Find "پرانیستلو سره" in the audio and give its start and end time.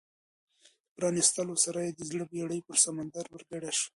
0.95-1.79